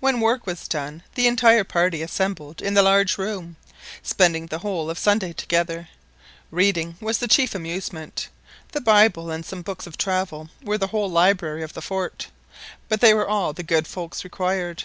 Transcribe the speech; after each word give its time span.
When 0.00 0.20
work 0.20 0.46
was 0.46 0.68
done 0.68 1.02
the 1.14 1.26
entire 1.26 1.64
party 1.64 2.02
assembled 2.02 2.60
in 2.60 2.74
the 2.74 2.82
large 2.82 3.16
room, 3.16 3.56
spending 4.02 4.44
the 4.48 4.58
whole 4.58 4.90
of 4.90 4.98
Sunday 4.98 5.32
together. 5.32 5.88
Reading 6.50 6.98
was 7.00 7.16
the 7.16 7.26
chief 7.26 7.54
amusement. 7.54 8.28
The 8.72 8.82
Bible 8.82 9.30
and 9.30 9.46
some 9.46 9.62
books 9.62 9.86
of 9.86 9.96
travels 9.96 10.50
were 10.62 10.76
the 10.76 10.88
whole 10.88 11.10
library 11.10 11.62
of 11.62 11.72
the 11.72 11.80
fort; 11.80 12.28
but 12.90 13.00
they 13.00 13.14
were 13.14 13.26
all 13.26 13.54
the 13.54 13.62
good 13.62 13.86
folks 13.86 14.24
required. 14.24 14.84